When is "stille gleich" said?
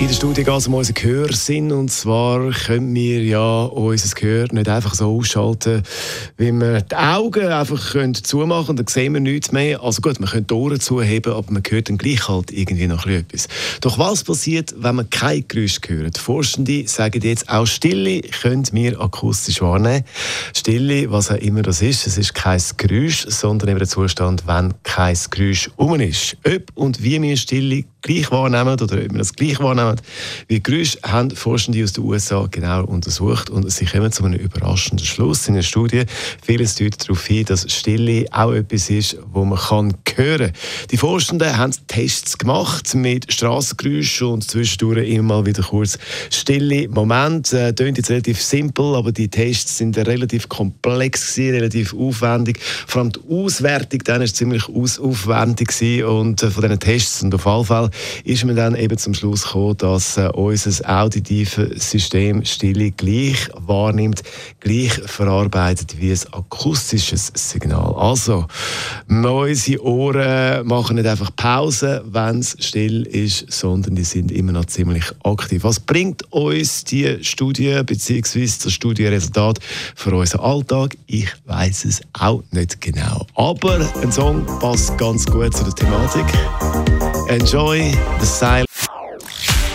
27.36-28.30, 62.44-63.48